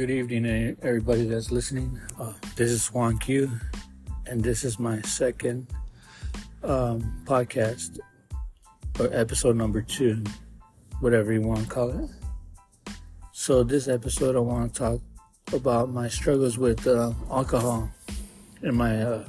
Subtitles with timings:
[0.00, 2.00] Good evening, eh, everybody that's listening.
[2.18, 3.50] Uh, this is Juan Q,
[4.24, 5.66] and this is my second
[6.64, 7.98] um, podcast,
[8.98, 10.24] or episode number two,
[11.00, 12.08] whatever you want to call it.
[13.32, 15.00] So, this episode, I want to talk
[15.52, 17.90] about my struggles with uh, alcohol
[18.62, 19.28] and my uh,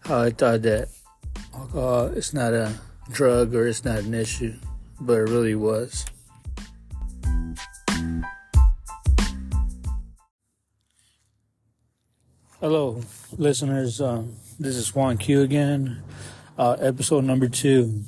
[0.00, 0.88] how I thought that
[1.52, 2.72] alcohol is not a
[3.12, 4.54] drug or it's not an issue,
[4.98, 6.06] but it really was.
[12.68, 13.00] Hello,
[13.38, 14.00] listeners.
[14.00, 16.02] Um, this is Juan Q again,
[16.58, 18.02] uh, episode number two.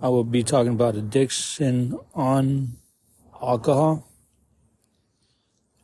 [0.00, 2.74] I will be talking about addiction on
[3.42, 4.06] alcohol.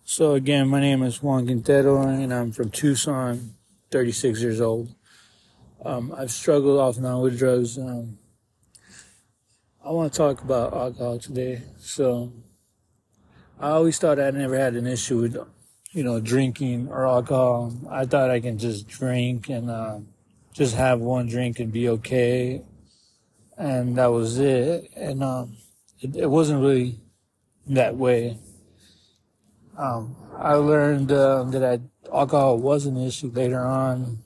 [0.05, 3.57] So, again, my name is Juan Quintero, and I'm from Tucson,
[3.91, 4.95] 36 years old.
[5.85, 7.77] Um, I've struggled off and on with drugs.
[7.77, 8.19] Um,
[9.85, 11.61] I want to talk about alcohol today.
[11.77, 12.33] So,
[13.59, 15.37] I always thought I never had an issue with
[15.95, 17.73] you know, drinking or alcohol.
[17.89, 20.01] I thought I can just drink and uh,
[20.53, 22.63] just have one drink and be okay,
[23.57, 24.91] and that was it.
[24.97, 25.57] And um,
[26.01, 26.99] it, it, wasn't really
[27.69, 28.39] that way.
[29.79, 31.81] Um, I learned uh, that I,
[32.15, 34.19] alcohol was an issue later on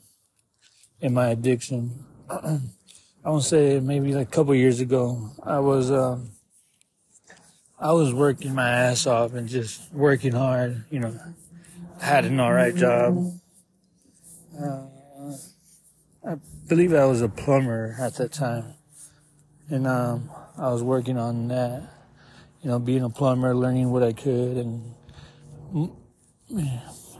[1.01, 2.05] in my addiction.
[2.31, 5.91] I want to say maybe like a couple years ago, I was.
[5.91, 6.31] Um,
[7.81, 11.17] I was working my ass off and just working hard, you know,
[12.01, 13.33] had an alright job.
[14.59, 14.87] Uh,
[16.27, 18.75] I believe I was a plumber at that time.
[19.69, 21.83] And um, I was working on that,
[22.63, 24.95] you know, being a plumber, learning what I could, and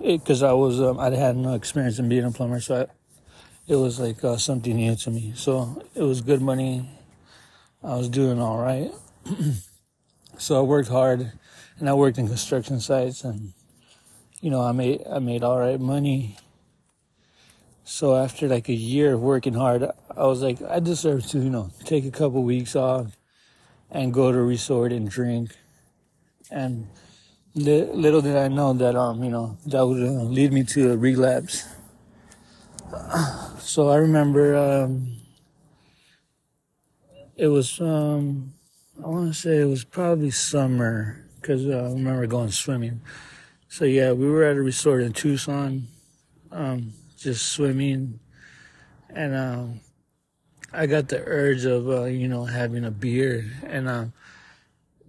[0.01, 2.87] because I was, um, I had no experience in being a plumber, so I,
[3.67, 5.33] it was like uh, something new to me.
[5.37, 6.89] So it was good money.
[7.83, 8.91] I was doing all right.
[10.39, 11.33] so I worked hard,
[11.79, 13.53] and I worked in construction sites and
[14.41, 16.37] you know, I made I made all right money.
[17.85, 19.83] So after like a year of working hard,
[20.15, 23.17] I was like, I deserve to, you know, take a couple weeks off
[23.91, 25.57] and go to a resort and drink.
[26.51, 26.87] And
[27.55, 30.93] li- little did I know that, um, you know, that would uh, lead me to
[30.93, 31.67] a relapse.
[33.59, 35.19] So I remember, um,
[37.37, 38.55] it was, um,
[39.05, 43.03] I want to say it was probably summer because uh, I remember going swimming.
[43.69, 45.89] So yeah, we were at a resort in Tucson,
[46.51, 48.19] um, just swimming,
[49.11, 49.81] and um,
[50.73, 54.05] I got the urge of uh, you know having a beer, and uh,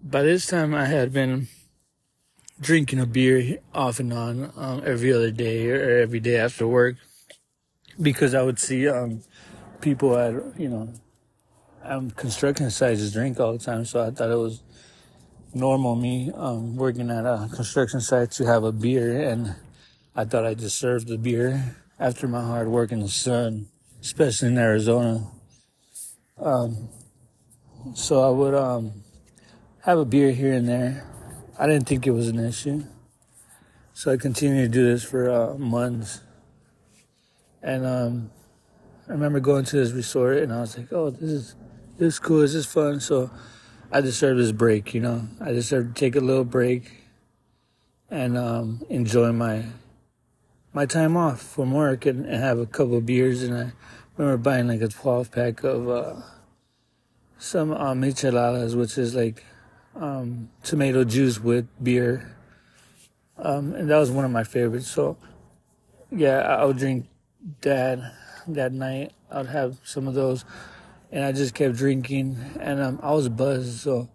[0.03, 1.47] by this time I had been
[2.59, 6.97] drinking a beer off and on um, every other day or every day after work
[8.01, 9.21] because I would see um,
[9.79, 10.93] people at you know
[11.83, 14.61] um, construction sites drink all the time, so I thought it was
[15.53, 19.55] normal me um, working at a construction site to have a beer, and
[20.15, 23.67] I thought I deserved the beer after my hard work in the sun,
[24.01, 25.27] especially in Arizona.
[26.37, 26.89] Um,
[27.93, 29.03] so I would um,
[29.83, 31.05] have a beer here and there.
[31.57, 32.83] I didn't think it was an issue,
[33.93, 36.21] so I continued to do this for uh, months.
[37.61, 38.31] And um,
[39.09, 41.55] I remember going to this resort, and I was like, "Oh, this is
[41.97, 42.41] this is cool.
[42.41, 43.29] This is fun." So
[43.91, 45.27] I deserve this break, you know.
[45.41, 46.91] I deserve to take a little break
[48.09, 49.65] and um, enjoy my
[50.73, 53.41] my time off from work and, and, have a couple of beers.
[53.41, 53.71] And I
[54.15, 56.21] remember buying like a 12 pack of uh,
[57.39, 59.43] some uh, micheladas, which is like
[59.95, 62.35] um, tomato juice with beer.
[63.39, 64.87] Um, and that was one of my favorites.
[64.87, 65.17] So,
[66.11, 67.07] yeah, I would drink
[67.61, 67.99] that
[68.47, 69.13] that night.
[69.31, 70.45] I'd have some of those
[71.11, 73.79] and I just kept drinking, and um, I was buzzed.
[73.79, 74.09] So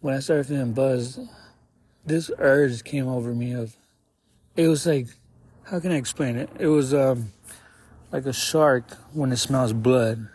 [0.00, 1.20] when I started feeling buzzed,
[2.04, 3.76] this urge came over me of,
[4.54, 5.08] it was like,
[5.64, 6.48] how can I explain it?
[6.58, 7.32] It was um,
[8.12, 10.28] like a shark when it smells blood.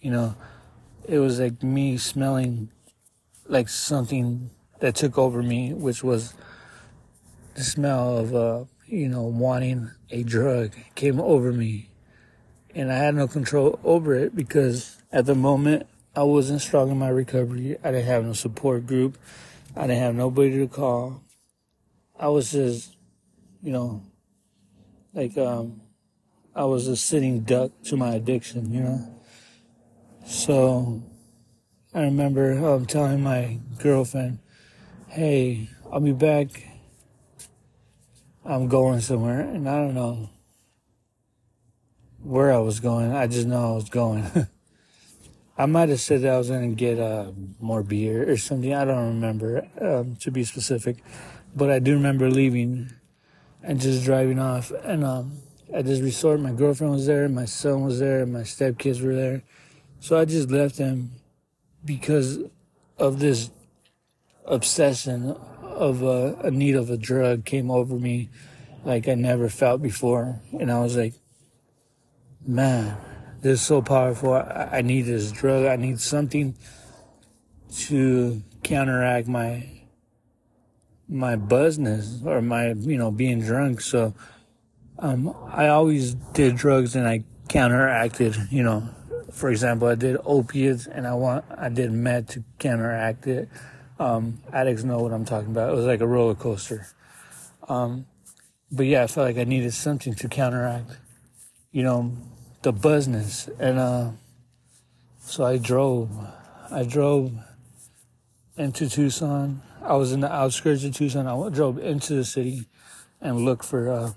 [0.00, 0.34] You know,
[1.06, 2.70] it was like me smelling
[3.46, 6.34] like something that took over me, which was
[7.54, 11.90] the smell of, uh, you know, wanting a drug came over me.
[12.74, 16.98] And I had no control over it because at the moment, I wasn't strong in
[16.98, 17.76] my recovery.
[17.82, 19.16] I didn't have no support group.
[19.76, 21.22] I didn't have nobody to call.
[22.18, 22.96] I was just,
[23.62, 24.02] you know,
[25.14, 25.80] like, um,
[26.54, 29.14] I was a sitting duck to my addiction, you know?
[30.26, 31.02] So
[31.94, 34.40] I remember um, telling my girlfriend,
[35.08, 36.48] hey, I'll be back.
[38.44, 39.40] I'm going somewhere.
[39.40, 40.30] And I don't know
[42.22, 43.12] where I was going.
[43.12, 44.48] I just know I was going.
[45.58, 48.72] I might have said that I was gonna get uh, more beer or something.
[48.72, 50.98] I don't remember um, to be specific,
[51.56, 52.92] but I do remember leaving
[53.64, 54.70] and just driving off.
[54.84, 55.32] And um,
[55.72, 59.42] at this resort, my girlfriend was there, my son was there, my stepkids were there.
[59.98, 61.10] So I just left them
[61.84, 62.38] because
[62.96, 63.50] of this
[64.46, 68.30] obsession of uh, a need of a drug came over me
[68.84, 70.40] like I never felt before.
[70.58, 71.14] And I was like,
[72.46, 72.96] man,
[73.40, 74.32] this is so powerful.
[74.32, 75.66] I, I need this drug.
[75.66, 76.56] I need something
[77.76, 79.68] to counteract my
[81.08, 83.80] my buzzness or my you know being drunk.
[83.80, 84.14] So
[84.98, 88.36] um, I always did drugs and I counteracted.
[88.50, 88.88] You know,
[89.32, 93.48] for example, I did opiates and I want I did meth to counteract it.
[93.98, 95.70] Um, addicts know what I'm talking about.
[95.70, 96.86] It was like a roller coaster.
[97.68, 98.06] Um,
[98.70, 100.96] but yeah, I felt like I needed something to counteract,
[101.72, 102.12] you know,
[102.68, 103.48] the buzzness.
[103.58, 104.10] And uh,
[105.20, 106.10] so I drove.
[106.70, 107.32] I drove
[108.58, 109.62] into Tucson.
[109.82, 111.26] I was in the outskirts of Tucson.
[111.26, 112.66] I drove into the city
[113.22, 114.12] and looked for uh,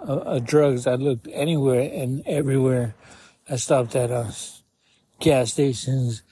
[0.00, 0.88] uh, uh, drugs.
[0.88, 2.96] I looked anywhere and everywhere.
[3.48, 4.32] I stopped at uh,
[5.20, 6.22] gas stations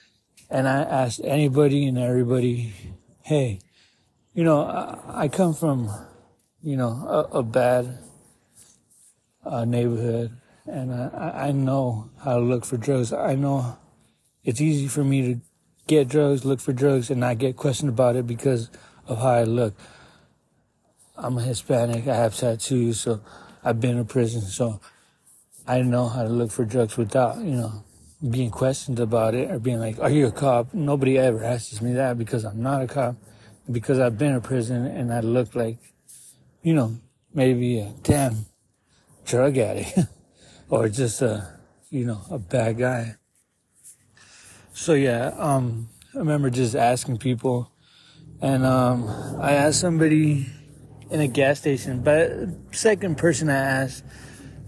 [0.50, 2.74] and I asked anybody and everybody,
[3.22, 3.60] hey,
[4.34, 5.90] you know, I, I come from,
[6.60, 7.98] you know, a, a bad
[9.44, 13.12] uh, neighborhood and I, I know how to look for drugs.
[13.12, 13.76] I know
[14.44, 15.40] it's easy for me to
[15.86, 18.70] get drugs, look for drugs, and not get questioned about it because
[19.06, 19.74] of how I look.
[21.16, 22.06] I'm a Hispanic.
[22.08, 23.20] I have tattoos, so
[23.64, 24.80] I've been in prison, so
[25.66, 27.84] I know how to look for drugs without, you know,
[28.28, 31.92] being questioned about it or being like, "Are you a cop?" Nobody ever asks me
[31.94, 33.16] that because I'm not a cop,
[33.70, 35.78] because I've been in prison and I look like,
[36.62, 36.96] you know,
[37.34, 38.46] maybe a damn
[39.24, 39.98] drug addict
[40.72, 41.46] or just a,
[41.90, 43.16] you know, a bad guy.
[44.72, 47.70] So yeah, um, I remember just asking people,
[48.40, 49.06] and um,
[49.38, 50.46] I asked somebody
[51.10, 52.30] in a gas station, but
[52.70, 54.02] second person I asked,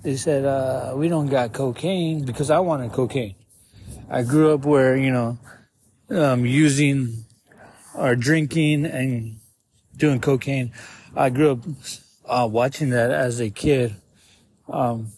[0.03, 3.37] they said, uh, "We don't got cocaine because I wanted cocaine."
[4.11, 5.39] I grew up where you know,
[6.11, 7.25] um, using
[7.95, 9.41] or drinking and
[9.97, 10.71] doing cocaine.
[11.17, 11.61] I grew up
[12.27, 13.97] uh, watching that as a kid.
[14.69, 15.09] Um,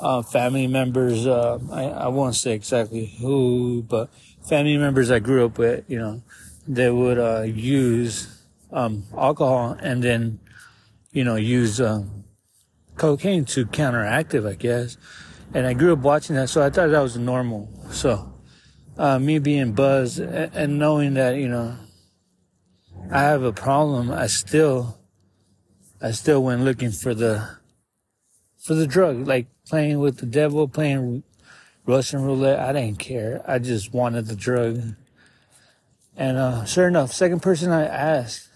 [0.00, 4.08] uh, family members, uh, I, I won't say exactly who, but
[4.42, 6.22] family members I grew up with, you know,
[6.66, 8.42] they would, uh, use,
[8.72, 10.40] um, alcohol and then,
[11.12, 12.24] you know, use, um,
[12.96, 14.96] cocaine to counteract it, I guess.
[15.52, 17.68] And I grew up watching that, so I thought that was normal.
[17.90, 18.32] So,
[18.96, 21.76] uh, me being buzzed and, and knowing that, you know,
[23.10, 24.98] I have a problem, I still,
[26.00, 27.48] I still went looking for the,
[28.58, 31.22] for the drug, like playing with the devil, playing
[31.86, 32.58] Russian roulette.
[32.58, 33.40] I didn't care.
[33.46, 34.80] I just wanted the drug.
[36.16, 38.48] And uh, sure enough, second person I asked,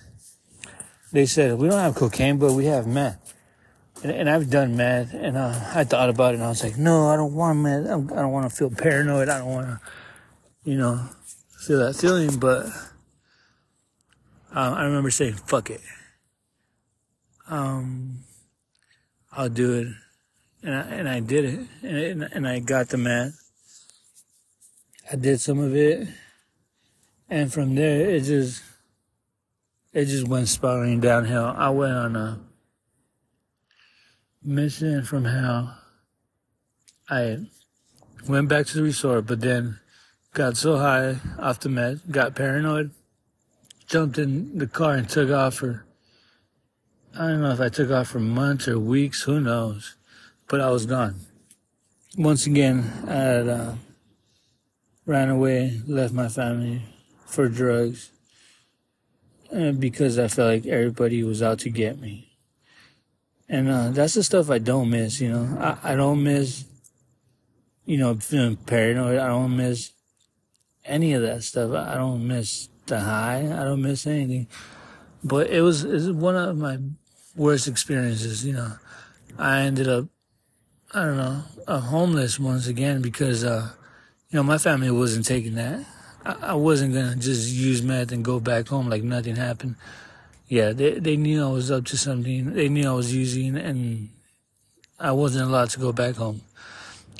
[1.12, 3.32] they said, we don't have cocaine, but we have meth.
[4.02, 6.76] And, and I've done meth, and uh, I thought about it, and I was like,
[6.76, 7.86] no, I don't want meth.
[7.86, 7.90] I
[8.20, 9.28] don't want to feel paranoid.
[9.28, 9.80] I don't want to,
[10.64, 11.00] you know,
[11.60, 12.40] feel that feeling.
[12.40, 12.66] But
[14.52, 15.80] uh, I remember saying, fuck it.
[17.48, 18.24] Um,
[19.32, 19.86] I'll do it.
[20.64, 21.60] And I, and I did it.
[21.82, 23.38] And, and I got the meth.
[25.12, 26.08] I did some of it.
[27.28, 28.62] And from there, it just,
[29.92, 31.52] it just went spiraling downhill.
[31.56, 32.40] I went on a
[34.42, 35.76] mission from hell.
[37.10, 37.46] I
[38.26, 39.78] went back to the resort, but then
[40.32, 42.90] got so high off the meth, got paranoid,
[43.86, 45.84] jumped in the car and took off for
[47.16, 49.94] I don't know if I took off for months or weeks, who knows,
[50.48, 51.16] but I was gone.
[52.16, 53.74] Once again, I had, uh,
[55.06, 56.82] ran away, left my family
[57.26, 58.10] for drugs,
[59.50, 62.36] and because I felt like everybody was out to get me.
[63.48, 65.58] And uh, that's the stuff I don't miss, you know.
[65.60, 66.64] I, I don't miss,
[67.84, 69.18] you know, feeling paranoid.
[69.18, 69.92] I don't miss
[70.84, 71.72] any of that stuff.
[71.72, 73.40] I don't miss the high.
[73.40, 74.48] I don't miss anything.
[75.22, 76.78] But it was, it was one of my
[77.36, 78.44] worst experiences.
[78.46, 78.72] You know,
[79.38, 80.06] I ended up,
[80.94, 81.42] I don't know,
[81.80, 83.70] homeless once again because, uh,
[84.30, 85.84] you know, my family wasn't taking that.
[86.24, 89.74] I, I wasn't gonna just use meth and go back home like nothing happened.
[90.46, 92.52] Yeah, they they knew I was up to something.
[92.52, 94.10] They knew I was using, and
[95.00, 96.42] I wasn't allowed to go back home.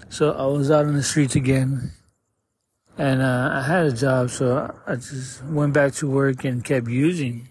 [0.09, 1.91] So I was out on the streets again,
[2.97, 6.87] and uh, I had a job, so I just went back to work and kept
[6.87, 7.49] using.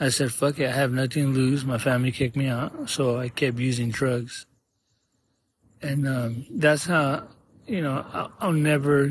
[0.00, 1.64] I said, fuck it, I have nothing to lose.
[1.64, 4.44] My family kicked me out, so I kept using drugs.
[5.82, 7.28] And um, that's how
[7.66, 9.10] you know, I'll, never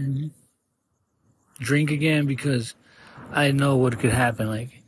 [1.60, 2.74] drink again because
[3.32, 4.48] I know what could happen.
[4.48, 4.82] Like,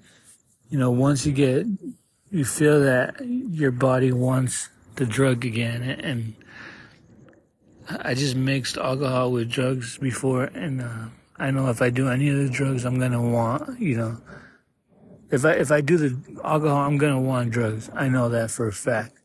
[0.70, 1.66] you know, once you get,
[2.32, 5.84] you feel that your body wants the drug again.
[5.84, 6.36] And
[7.90, 10.46] I just mixed alcohol with drugs before.
[10.46, 11.06] And, uh,
[11.38, 14.18] I know if I do any of the drugs, I'm to want, you know,
[15.30, 17.90] if I, if I do the alcohol, I'm to want drugs.
[17.94, 19.17] I know that for a fact.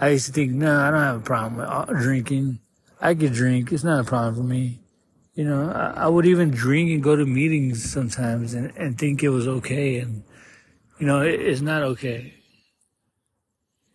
[0.00, 2.60] I used to think, no, I don't have a problem with uh, drinking.
[3.00, 3.72] I could drink.
[3.72, 4.80] It's not a problem for me.
[5.34, 9.22] You know, I, I would even drink and go to meetings sometimes and, and think
[9.22, 9.98] it was okay.
[9.98, 10.22] And,
[10.98, 12.34] you know, it, it's not okay.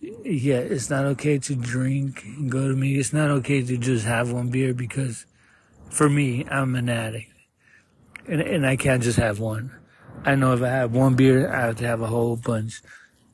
[0.01, 3.07] Yeah, it's not okay to drink and go to meetings.
[3.07, 5.25] It's not okay to just have one beer because
[5.89, 7.31] for me, I'm an addict.
[8.27, 9.71] And, and I can't just have one.
[10.25, 12.81] I know if I have one beer, I have to have a whole bunch.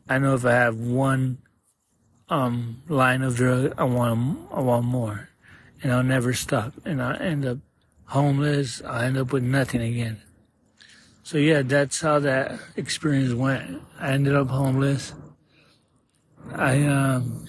[0.07, 1.39] I know if I have one
[2.29, 5.29] um, line of drug, I want I want more,
[5.81, 7.57] and I'll never stop, and I end up
[8.05, 8.81] homeless.
[8.83, 10.21] I end up with nothing again.
[11.23, 13.81] So yeah, that's how that experience went.
[13.99, 15.13] I ended up homeless.
[16.53, 17.47] I um,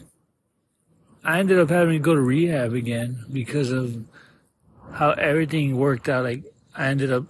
[1.24, 4.04] I ended up having to go to rehab again because of
[4.92, 6.24] how everything worked out.
[6.24, 6.44] Like
[6.76, 7.24] I ended up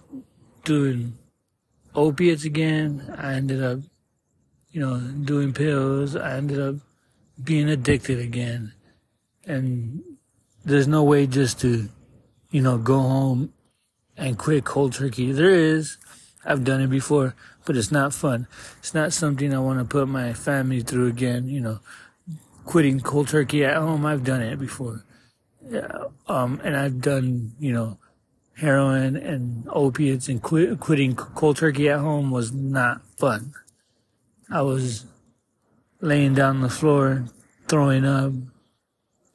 [0.63, 1.17] doing
[1.93, 3.13] opiates again.
[3.17, 3.79] I ended up,
[4.71, 6.15] you know, doing pills.
[6.15, 6.75] I ended up
[7.43, 8.73] being addicted again.
[9.45, 10.01] And
[10.63, 11.89] there's no way just to,
[12.51, 13.53] you know, go home
[14.17, 15.31] and quit cold turkey.
[15.31, 15.97] There is.
[16.43, 18.47] I've done it before, but it's not fun.
[18.79, 21.79] It's not something I want to put my family through again, you know,
[22.65, 24.05] quitting cold turkey at home.
[24.05, 25.05] I've done it before.
[25.69, 25.87] Yeah,
[26.27, 27.99] um, and I've done, you know,
[28.57, 33.53] heroin and opiates and quit, quitting cold turkey at home was not fun.
[34.49, 35.05] I was
[36.01, 37.25] laying down on the floor,
[37.67, 38.33] throwing up,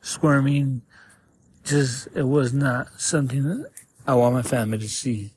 [0.01, 0.83] squirming.
[1.65, 3.71] Just, it was not something that
[4.07, 5.33] I want my family to see.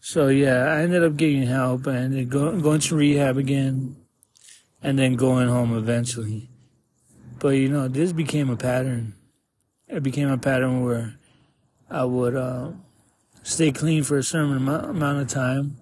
[0.00, 3.96] So yeah, I ended up getting help and then go, going to rehab again
[4.80, 6.48] and then going home eventually.
[7.40, 9.14] But you know, this became a pattern.
[9.88, 11.16] It became a pattern where
[11.90, 12.70] I would uh,
[13.42, 15.76] stay clean for a certain amount of time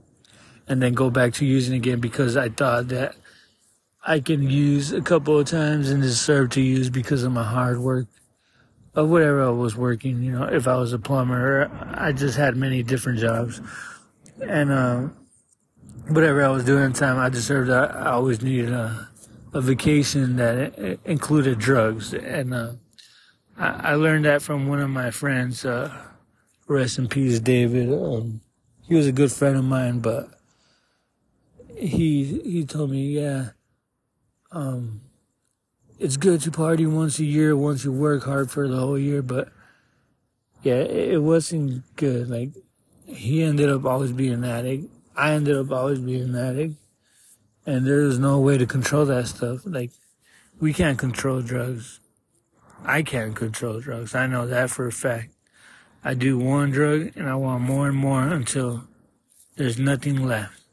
[0.67, 3.17] and then go back to using again because I thought that
[4.07, 7.79] I can use a couple of times and deserve to use because of my hard
[7.79, 8.07] work
[8.95, 10.23] of whatever I was working.
[10.23, 13.63] You know, if I was a plumber, I just had many different jobs,
[14.43, 15.09] and uh,
[16.09, 17.71] whatever I was doing at the time, I deserved.
[17.71, 19.09] I, I always needed a,
[19.55, 22.73] a vacation that included drugs, and uh,
[23.57, 25.65] I, I, learned that from one of my friends.
[25.65, 25.91] Uh,
[26.69, 27.91] rest in peace, David.
[27.91, 28.43] Um,
[28.87, 30.29] he was a good friend of mine, but
[31.75, 33.49] he he told me, yeah
[34.55, 35.01] um,
[35.99, 39.21] it's good to party once a year once you work hard for the whole year,
[39.21, 39.49] but
[40.63, 42.31] yeah, it, it wasn't good.
[42.31, 42.51] Like
[43.07, 44.91] he ended up always being an addict.
[45.17, 46.75] I ended up always being an addict,
[47.67, 49.61] and there is no way to control that stuff.
[49.65, 49.91] Like
[50.61, 52.01] we can't control drugs.
[52.85, 54.15] I can't control drugs.
[54.15, 55.31] I know that for a fact.
[56.05, 58.85] I do one drug and I want more and more until
[59.57, 60.64] there's nothing left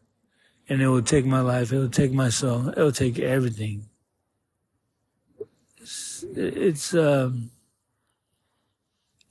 [0.72, 1.74] and it will take my life.
[1.74, 2.70] It will take my soul.
[2.70, 3.90] It will take everything.
[5.78, 7.52] It's, it's, um,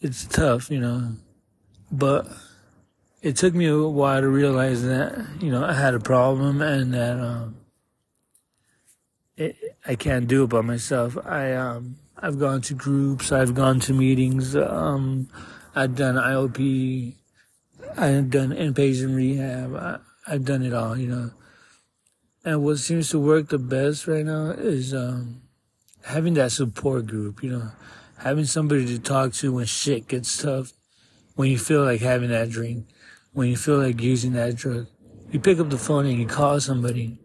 [0.03, 1.15] it's tough, you know,
[1.91, 2.29] but
[3.23, 6.93] it took me a while to realize that, you know, I had a problem and
[6.93, 7.57] that, um,
[9.39, 9.57] it,
[9.87, 11.17] I can't do it by myself.
[11.25, 13.33] I, um, I've gone to groups.
[13.33, 14.55] I've gone to meetings.
[14.55, 15.31] Um,
[15.75, 17.15] I've done IOP.
[17.97, 19.75] I've done inpatient rehab.
[19.75, 21.31] I, I've done it all, you know.
[22.45, 25.43] And what seems to work the best right now is um,
[26.05, 27.73] having that support group, you know,
[28.19, 30.73] having somebody to talk to when shit gets tough,
[31.35, 32.87] when you feel like having that drink,
[33.33, 34.87] when you feel like using that drug.
[35.33, 37.19] You pick up the phone and you call somebody.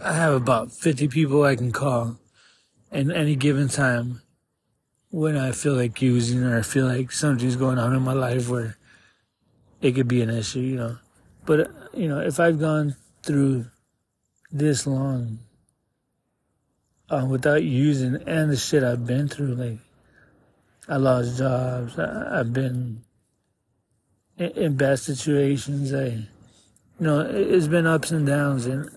[0.00, 2.20] I have about 50 people I can call
[2.92, 4.22] in any given time
[5.10, 8.48] when I feel like using or I feel like something's going on in my life
[8.48, 8.76] where
[9.80, 10.98] it could be an issue, you know.
[11.48, 13.64] But, you know, if I've gone through
[14.52, 15.38] this long
[17.08, 19.78] uh, without using and the shit I've been through, like,
[20.90, 21.98] I lost jobs.
[21.98, 23.02] I, have been
[24.36, 25.94] in, in, bad situations.
[25.94, 26.26] I, you
[26.98, 28.90] know, it's been ups and downs and,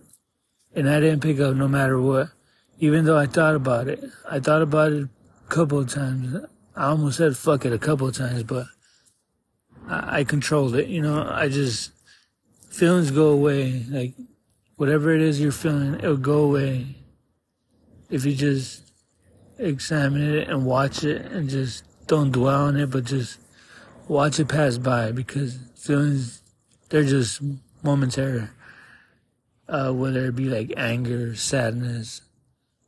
[0.76, 2.32] and I didn't pick up no matter what.
[2.80, 6.36] Even though I thought about it, I thought about it a couple of times.
[6.76, 8.66] I almost said fuck it a couple of times, but
[9.88, 10.90] I, I controlled it.
[10.90, 11.92] You know, I just,
[12.72, 13.86] feelings go away.
[13.90, 14.14] Like
[14.78, 16.96] whatever it is you're feeling, it'll go away
[18.12, 18.92] if you just
[19.58, 23.40] examine it and watch it and just don't dwell on it, but just
[24.08, 26.44] watch it pass by because feelings,
[26.90, 27.42] they're just
[27.82, 28.48] momentary.
[29.68, 32.22] Uh, whether it be like anger, sadness,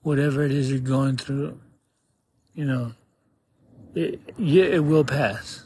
[0.02, 1.58] whatever it is you're going through,
[2.54, 2.92] you know,
[3.96, 5.64] it, yeah, it will pass.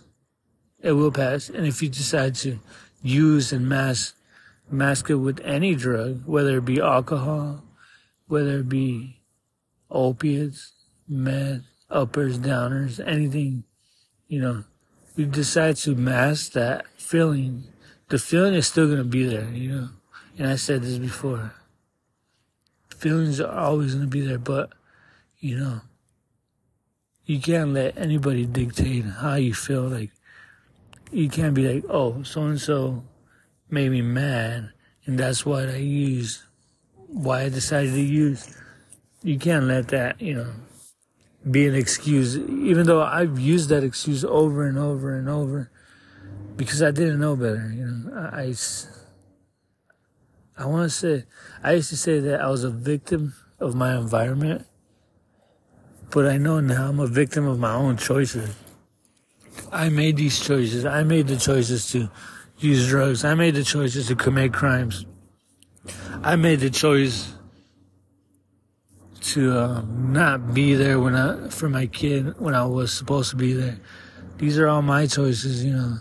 [0.79, 1.49] It will pass.
[1.49, 2.59] And if you decide to
[3.07, 4.15] use and mask,
[4.69, 7.63] mask it with any drug, whether it be alcohol,
[8.27, 9.21] whether it be
[9.89, 10.73] opiates,
[11.07, 13.63] meth, uppers, downers, anything,
[14.27, 14.63] you know,
[15.15, 17.63] you decide to mask that feeling,
[18.09, 19.89] the feeling is still going to be there, you know.
[20.37, 21.53] And I said this before.
[22.95, 24.71] Feelings are always going to be there, but,
[25.39, 25.81] you know,
[27.25, 29.83] you can't let anybody dictate how you feel.
[29.83, 30.11] Like,
[31.11, 33.03] you can't be like, oh, so and so
[33.69, 34.71] made me mad,
[35.05, 36.43] and that's what I use,
[37.07, 38.55] why I decided to use.
[39.23, 40.51] You can't let that, you know,
[41.49, 45.71] be an excuse, even though I've used that excuse over and over and over
[46.55, 47.71] because I didn't know better.
[47.73, 48.53] You know, I, I,
[50.57, 51.25] I want to say,
[51.63, 54.65] I used to say that I was a victim of my environment
[56.09, 58.55] but I know now I'm a victim of my own choices.
[59.71, 60.85] I made these choices.
[60.85, 62.09] I made the choices to
[62.59, 63.23] use drugs.
[63.23, 65.05] I made the choices to commit crimes.
[66.23, 67.33] I made the choice
[69.21, 73.35] to um, not be there when I for my kid when I was supposed to
[73.35, 73.77] be there.
[74.37, 75.97] These are all my choices, you know.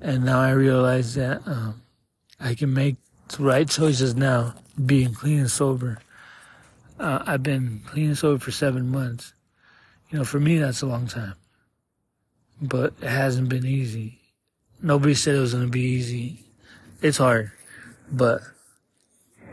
[0.00, 1.82] And now I realize that um,
[2.38, 2.96] I can make
[3.28, 5.98] the right choices now, being clean and sober.
[6.98, 9.32] Uh, I've been clean and sober for seven months.
[10.10, 11.34] You know, for me, that's a long time.
[12.60, 14.20] But it hasn't been easy.
[14.82, 16.44] Nobody said it was going to be easy.
[17.02, 17.52] It's hard.
[18.10, 18.42] But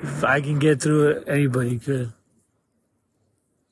[0.02, 2.12] if I can get through it, anybody could.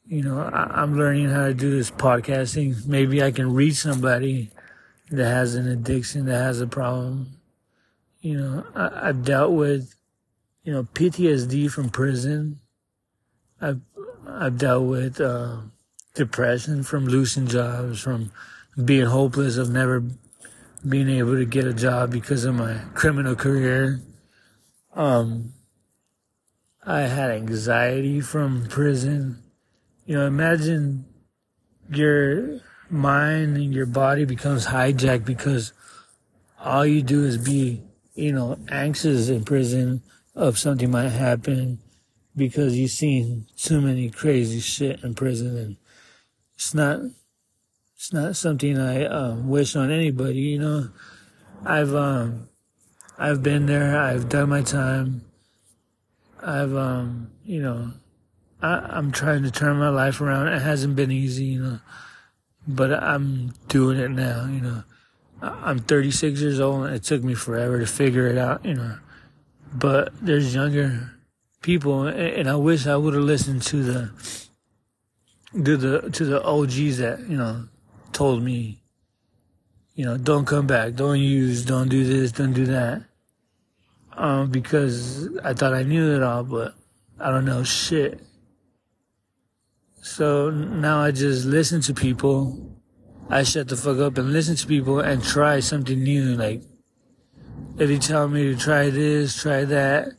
[0.07, 2.85] You know, I, am learning how to do this podcasting.
[2.85, 4.51] Maybe I can reach somebody
[5.09, 7.39] that has an addiction, that has a problem.
[8.21, 9.95] You know, I, I've dealt with,
[10.63, 12.59] you know, PTSD from prison
[13.61, 13.81] I've
[14.27, 15.57] I've dealt with uh,
[16.13, 18.31] depression from losing jobs, from
[18.83, 20.03] being hopeless of never
[20.87, 24.01] being able to get a job because of my criminal career.
[24.93, 25.53] Um,
[26.85, 29.41] I had anxiety from prison.
[30.05, 31.05] You know, imagine
[31.89, 32.59] your
[32.89, 35.73] mind and your body becomes hijacked because
[36.59, 37.81] all you do is be,
[38.13, 40.03] you know, anxious in prison
[40.35, 41.79] of something might happen
[42.35, 45.77] because you've seen too many crazy shit in prison and
[46.53, 46.99] it's not
[47.95, 50.89] it's not something I um, wish on anybody, you know.
[51.65, 52.49] I've um
[53.17, 55.23] I've been there, I've done my time.
[56.43, 57.93] I've um, you know,
[58.61, 60.49] I, I'm trying to turn my life around.
[60.49, 61.79] It hasn't been easy, you know.
[62.67, 64.83] But I'm doing it now, you know.
[65.41, 68.97] I'm 36 years old and it took me forever to figure it out, you know.
[69.73, 71.11] But there's younger
[71.61, 74.11] people, and I wish I would have listened to the
[75.53, 77.67] to the to the OGs that you know
[78.15, 78.81] told me,
[79.93, 83.03] you know, don't come back, don't use, don't do this, don't do that,
[84.13, 86.73] um, because I thought I knew it all, but
[87.19, 88.21] I don't know shit.
[90.01, 92.73] So now I just listen to people.
[93.29, 96.35] I shut the fuck up and listen to people and try something new.
[96.35, 96.61] Like,
[97.77, 100.13] if they tell me to try this, try that,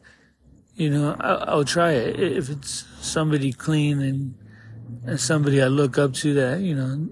[0.74, 4.34] you know, I'll, I'll, try it if it's somebody clean and,
[5.06, 7.08] and somebody I look up to that you know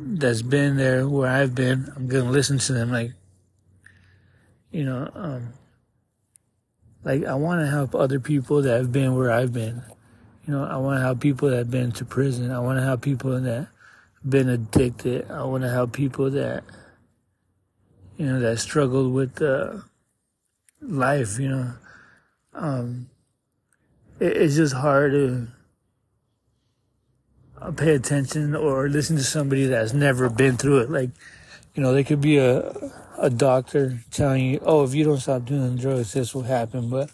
[0.00, 1.92] that's been there where I've been.
[1.94, 3.12] I'm gonna listen to them like,
[4.70, 5.52] you know, um,
[7.04, 9.82] like I want to help other people that have been where I've been.
[10.46, 12.50] You know, I want to help people that have been to prison.
[12.50, 13.68] I want to help people that have
[14.28, 15.30] been addicted.
[15.30, 16.64] I want to help people that,
[18.16, 19.78] you know, that struggled with uh,
[20.80, 21.38] life.
[21.38, 21.74] You know
[22.54, 23.08] um,
[24.18, 25.48] it, it's just hard to
[27.76, 30.90] pay attention or listen to somebody that's never been through it.
[30.90, 31.10] Like,
[31.74, 32.72] you know, they could be a
[33.18, 37.10] a doctor telling you, "Oh, if you don't stop doing drugs, this will happen." But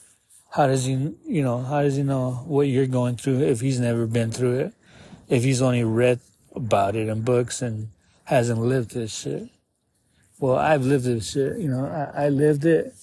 [0.51, 3.81] how does he, you know, how does he know what you're going through if he's
[3.81, 4.75] never been through it?
[5.29, 6.21] If he's only read
[6.55, 7.89] about it in books and
[8.25, 9.49] hasn't lived this shit.
[10.39, 11.59] Well, I've lived this shit.
[11.59, 12.95] You know, I, I lived it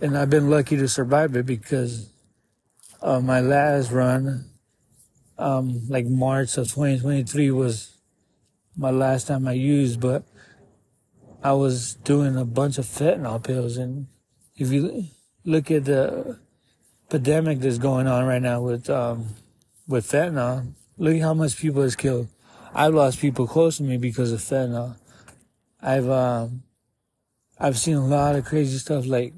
[0.00, 2.10] and I've been lucky to survive it because
[3.02, 4.44] uh, my last run,
[5.38, 7.96] um, like March of 2023 was
[8.76, 10.24] my last time I used, but
[11.42, 13.76] I was doing a bunch of fentanyl pills.
[13.76, 14.06] And
[14.56, 15.04] if you
[15.44, 16.38] look at the
[17.08, 19.28] epidemic that's going on right now with, um,
[19.86, 22.28] with fentanyl, look how much people has killed.
[22.74, 24.96] I've lost people close to me because of fentanyl.
[25.80, 26.62] I've, um,
[27.58, 29.06] I've seen a lot of crazy stuff.
[29.06, 29.32] Like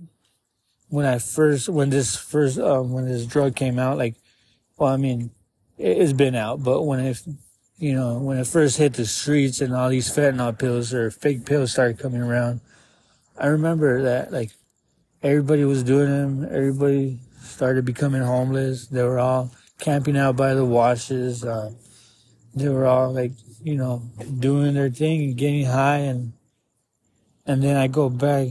[0.89, 4.17] when I first, when this first, um, when this drug came out, like,
[4.77, 5.31] well, I mean,
[5.79, 7.21] it's been out, but when it,
[7.79, 11.47] you know, when it first hit the streets and all these fentanyl pills or fake
[11.47, 12.61] pills started coming around,
[13.39, 14.51] I remember that like
[15.23, 16.45] everybody was doing them.
[16.45, 18.89] Everybody started becoming homeless.
[18.89, 21.45] They were all camping out by the washes.
[21.45, 21.71] Uh,
[22.55, 24.03] they were all like, you know,
[24.39, 25.99] doing their thing and getting high.
[25.99, 26.33] And,
[27.47, 28.49] and then I go back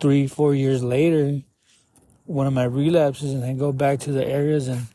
[0.00, 1.40] three, four years later,
[2.24, 4.86] one of my relapses and I go back to the areas and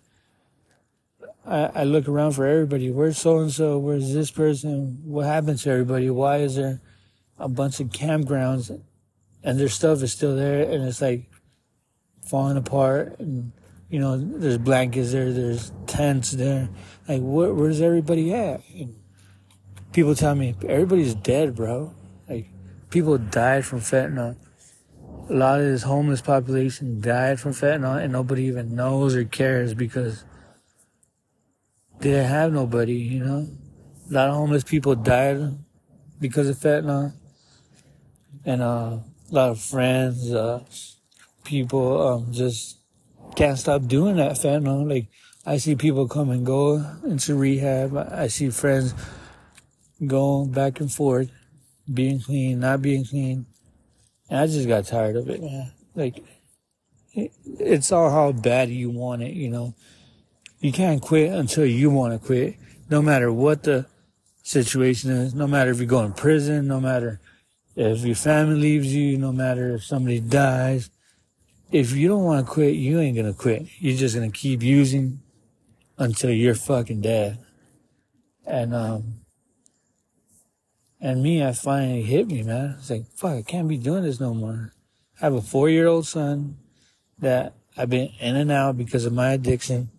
[1.46, 2.92] I, I look around for everybody.
[2.92, 3.78] Where's so and so?
[3.78, 5.02] Where's this person?
[5.04, 6.10] What happened to everybody?
[6.10, 6.82] Why is there
[7.38, 8.70] a bunch of campgrounds
[9.44, 11.30] and their stuff is still there and it's like
[12.24, 13.52] falling apart and
[13.90, 16.70] you know there's blankets there, there's tents there.
[17.08, 18.62] Like where, where's everybody at?
[18.76, 18.96] And
[19.92, 21.94] people tell me everybody's dead, bro.
[22.30, 22.48] Like
[22.90, 24.38] people died from fentanyl.
[25.30, 29.74] A lot of this homeless population died from fentanyl and nobody even knows or cares
[29.74, 30.24] because
[32.02, 33.48] they didn't have nobody, you know.
[34.10, 35.56] A lot of homeless people died
[36.20, 37.14] because of fentanyl,
[38.44, 40.64] and uh, a lot of friends, uh,
[41.44, 42.80] people um, just
[43.36, 44.90] can't stop doing that fentanyl.
[44.90, 45.08] Like
[45.46, 47.96] I see people come and go into rehab.
[47.96, 48.96] I see friends
[50.06, 51.30] going back and forth,
[51.94, 53.46] being clean, not being clean,
[54.28, 55.72] and I just got tired of it, man.
[55.94, 56.24] Like
[57.14, 59.76] it's all how bad you want it, you know
[60.62, 62.56] you can't quit until you want to quit,
[62.90, 63.88] no matter what the
[64.44, 67.20] situation is, no matter if you go in prison, no matter
[67.76, 70.90] if your family leaves you, no matter if somebody dies.
[71.72, 73.68] If you don't want to quit, you ain't going to quit.
[73.80, 75.22] You're just going to keep using
[75.98, 77.40] until you're fucking dead.
[78.46, 79.22] And, um,
[81.00, 82.76] and me, I finally hit me, man.
[82.78, 84.74] It's like, fuck, I can't be doing this no more.
[85.20, 86.58] I have a four year old son
[87.20, 89.90] that I've been in and out because of my addiction.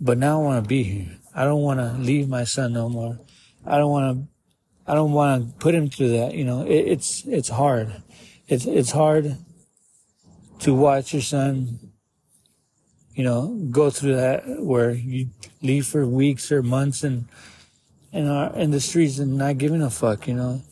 [0.00, 1.18] But now I want to be here.
[1.34, 3.20] I don't want to leave my son no more.
[3.66, 6.34] I don't want to, I don't want to put him through that.
[6.34, 8.02] You know, it, it's, it's hard.
[8.48, 9.36] It's, it's hard
[10.60, 11.78] to watch your son,
[13.14, 15.28] you know, go through that where you
[15.62, 17.28] leave for weeks or months and,
[18.12, 20.62] and are in the streets and not giving a fuck, you know.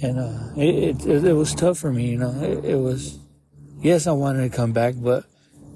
[0.00, 3.18] And, uh, it, it, it was tough for me, you know, it, it was,
[3.80, 5.24] yes, I wanted to come back, but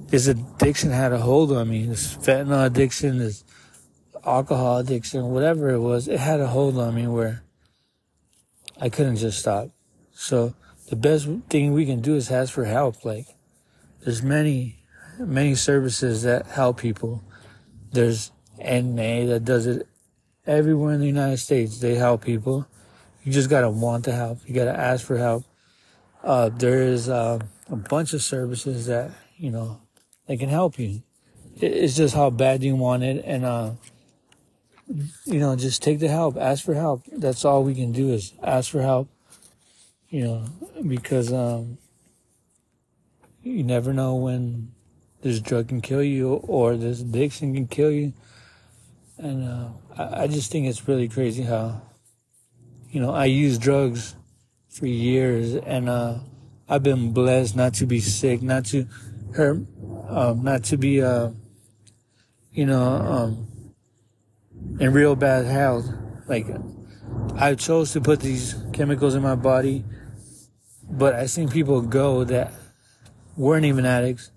[0.09, 1.87] this addiction had a hold on me.
[1.87, 3.45] This fentanyl addiction, this
[4.25, 7.43] alcohol addiction, whatever it was, it had a hold on me where
[8.81, 9.71] I couldn't just stop.
[10.13, 10.55] So
[10.89, 13.05] the best thing we can do is ask for help.
[13.05, 13.27] Like
[14.01, 14.79] there's many,
[15.19, 17.23] many services that help people.
[17.93, 19.87] There's NA that does it
[20.47, 21.81] everywhere in the United States.
[21.81, 22.67] They help people.
[23.25, 24.39] You just gotta want to help.
[24.47, 25.45] You gotta ask for help.
[26.25, 27.39] Uh, there is uh,
[27.71, 29.81] a bunch of services that you know
[30.29, 31.03] they can help you.
[31.57, 33.73] It's just how bad you want it, and uh,
[35.25, 36.37] you know, just take the help.
[36.37, 37.03] Ask for help.
[37.11, 39.09] That's all we can do is ask for help.
[40.09, 40.45] You know,
[40.87, 41.79] because um,
[43.43, 44.73] you never know when
[45.23, 48.13] this drug can kill you or this addiction can kill you.
[49.19, 51.83] And uh, I, I just think it's really crazy how,
[52.91, 54.15] you know, I used drugs
[54.69, 56.19] for years, and uh,
[56.69, 58.87] I've been blessed not to be sick, not to
[59.35, 59.59] hurt
[60.09, 61.31] um, not to be, uh,
[62.53, 63.75] you know, um,
[64.81, 65.87] in real bad health.
[66.27, 66.47] Like,
[67.37, 69.85] I chose to put these chemicals in my body,
[70.91, 72.53] but I seen people go that
[73.37, 74.31] weren't even addicts.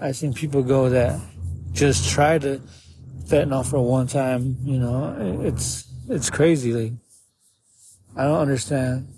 [0.00, 1.18] I seen people go that
[1.72, 2.60] just tried to
[3.24, 4.56] fentanyl for one time.
[4.62, 6.72] You know, it's it's crazy.
[6.72, 6.92] Like,
[8.16, 9.08] I don't understand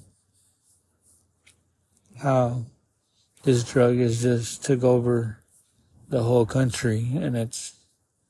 [2.20, 2.64] how
[3.44, 5.38] this drug is just took over
[6.08, 7.74] the whole country, and it's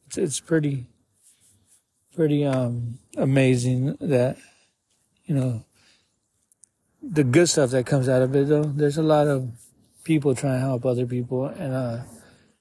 [0.07, 0.87] it's, it's pretty
[2.15, 4.37] pretty um amazing that
[5.25, 5.65] you know
[7.03, 8.49] the good stuff that comes out of it.
[8.49, 9.51] Though there's a lot of
[10.05, 11.99] people trying to help other people, and uh,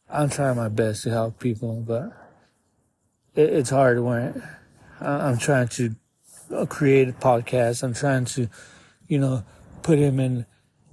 [0.09, 2.11] I'm trying my best to help people, but
[3.35, 4.43] it, it's hard when
[4.99, 5.95] I'm trying to
[6.69, 7.83] create a podcast.
[7.83, 8.49] I'm trying to,
[9.07, 9.43] you know,
[9.81, 10.45] put him in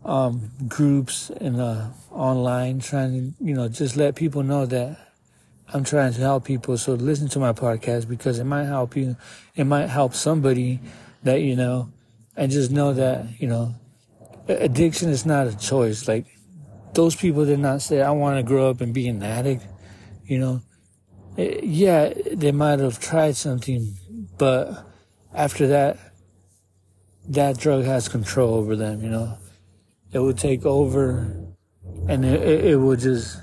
[0.04, 4.98] um, groups and uh, online, trying to you know just let people know that
[5.72, 6.76] I'm trying to help people.
[6.76, 9.16] So listen to my podcast because it might help you.
[9.54, 10.80] It might help somebody
[11.22, 11.90] that you know,
[12.36, 13.74] and just know that you know,
[14.48, 16.06] addiction is not a choice.
[16.06, 16.26] Like
[16.92, 19.66] those people did not say, "I want to grow up and be an addict."
[20.26, 20.62] You know,
[21.36, 23.96] it, eh, yeah, they might have tried something,
[24.38, 24.86] but
[25.34, 25.98] after that,
[27.28, 29.38] that drug has control over them, you know.
[30.14, 31.44] It would take over
[32.08, 33.40] and it, it, would just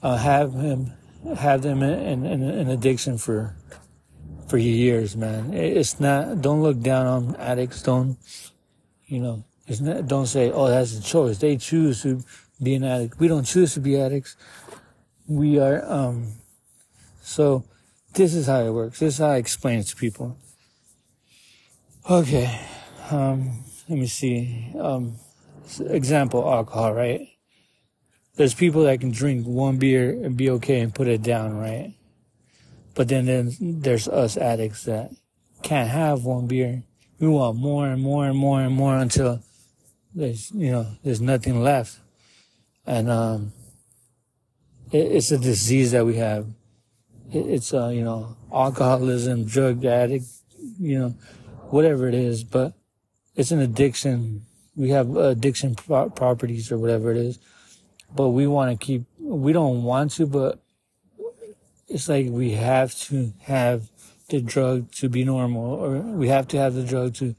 [0.00, 0.92] uh, have him,
[1.36, 3.56] have them in, in, in addiction for,
[4.46, 5.52] for years, man.
[5.52, 7.82] It's not, don't look down on addicts.
[7.82, 8.16] Don't,
[9.06, 11.38] you know, it's not, don't say, oh, that's a choice.
[11.38, 12.22] They choose to
[12.62, 13.18] be an addict.
[13.18, 14.36] We don't choose to be addicts.
[15.26, 16.34] We are, um,
[17.22, 17.64] so
[18.14, 19.00] this is how it works.
[19.00, 20.38] This is how I explain it to people.
[22.08, 22.60] Okay.
[23.10, 24.72] Um, let me see.
[24.78, 25.16] Um,
[25.80, 27.28] example, alcohol, right?
[28.36, 31.94] There's people that can drink one beer and be okay and put it down, right?
[32.94, 35.10] But then, then there's us addicts that
[35.62, 36.82] can't have one beer.
[37.18, 39.42] We want more and more and more and more until
[40.14, 41.98] there's, you know, there's nothing left.
[42.86, 43.52] And, um,
[44.92, 46.46] it, it's a disease that we have.
[47.32, 50.26] It, it's, uh, you know, alcoholism, drug addict,
[50.78, 51.14] you know,
[51.70, 52.72] whatever it is, but
[53.34, 54.45] it's an addiction.
[54.76, 57.38] We have addiction pro- properties or whatever it is,
[58.14, 60.60] but we want to keep, we don't want to, but
[61.88, 63.88] it's like we have to have
[64.28, 67.34] the drug to be normal or we have to have the drug to,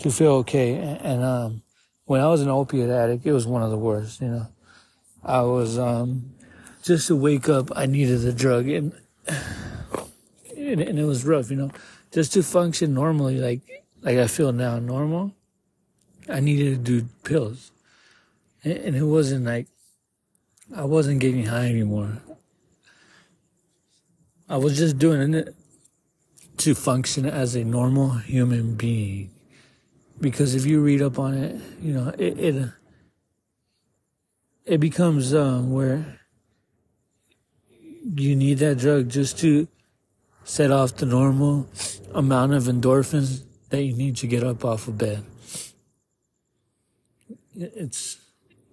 [0.00, 0.74] to feel okay.
[0.74, 1.62] And, and um,
[2.06, 4.46] when I was an opiate addict, it was one of the worst, you know.
[5.22, 6.34] I was, um,
[6.82, 8.92] just to wake up, I needed the drug and,
[10.56, 11.70] and, and it was rough, you know,
[12.12, 13.60] just to function normally, like,
[14.02, 15.32] like I feel now normal.
[16.28, 17.70] I needed to do pills
[18.64, 19.66] and, it wasn't like,
[20.74, 22.22] I wasn't getting high anymore.
[24.48, 25.54] I was just doing it
[26.58, 29.30] to function as a normal human being.
[30.20, 32.70] Because if you read up on it, you know, it, it,
[34.64, 36.20] it becomes, um, where
[38.14, 39.68] you need that drug just to
[40.44, 41.68] set off the normal
[42.14, 45.24] amount of endorphins that you need to get up off of bed.
[47.56, 48.18] It's,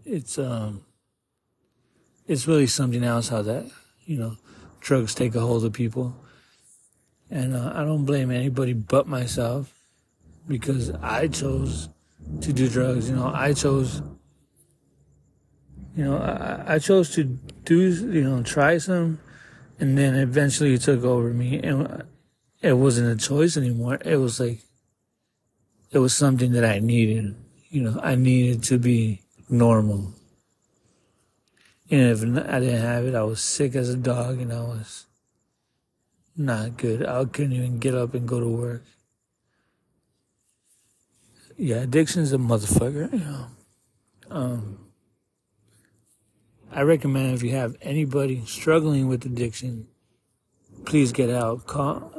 [0.05, 0.85] it's, um,
[2.27, 3.69] it's really something else how that,
[4.05, 4.37] you know,
[4.79, 6.15] drugs take a hold of people.
[7.29, 9.73] And uh, I don't blame anybody but myself
[10.47, 11.89] because I chose
[12.41, 13.09] to do drugs.
[13.09, 14.01] You know, I chose,
[15.95, 19.19] you know, I, I chose to do, you know, try some
[19.81, 22.03] and then eventually it took over me and
[22.61, 23.97] it wasn't a choice anymore.
[24.05, 24.59] It was like,
[25.91, 27.35] it was something that I needed.
[27.71, 30.13] You know, I needed to be normal.
[31.89, 35.05] And if I didn't have it, I was sick as a dog and I was
[36.35, 37.05] not good.
[37.05, 38.83] I couldn't even get up and go to work.
[41.57, 43.47] Yeah, addiction's a motherfucker, you know.
[44.29, 44.79] Um,
[46.71, 49.87] I recommend if you have anybody struggling with addiction,
[50.85, 51.67] please get out.
[51.67, 52.11] Call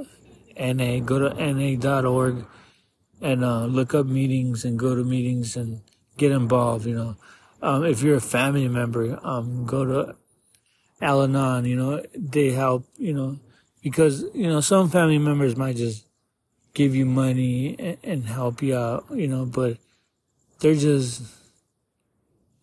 [0.58, 2.46] NA, go to na.org
[3.22, 5.80] and uh, look up meetings and go to meetings and
[6.16, 7.16] get involved, you know.
[7.62, 10.16] Um, if you're a family member, um, go to
[11.00, 13.38] Al Anon, you know, they help, you know,
[13.82, 16.04] because, you know, some family members might just
[16.74, 19.78] give you money and, and help you out, you know, but
[20.58, 21.22] they're just,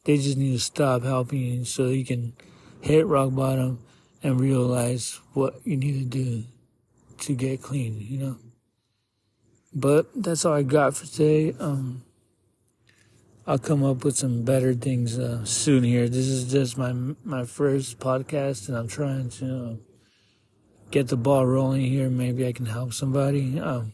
[0.04, 2.34] they just need to stop helping you so you can
[2.82, 3.80] hit rock bottom
[4.22, 6.44] and realize what you need to do
[7.20, 8.38] to get clean, you know.
[9.74, 11.56] But that's all I got for today.
[11.60, 12.04] Um,
[13.46, 16.08] I'll come up with some better things uh, soon here.
[16.08, 19.74] This is just my my first podcast, and I'm trying to uh,
[20.92, 22.10] get the ball rolling here.
[22.10, 23.60] Maybe I can help somebody.
[23.60, 23.94] Um,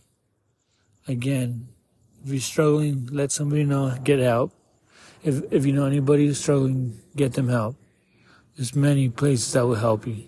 [1.07, 1.67] again,
[2.25, 3.97] if you're struggling, let somebody know.
[4.03, 4.53] Get help.
[5.23, 7.75] If if you know anybody who's struggling, get them help.
[8.55, 10.23] There's many places that will help you.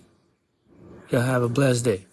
[1.10, 2.07] Y'all have a blessed day.